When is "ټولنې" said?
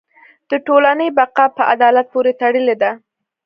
0.67-1.07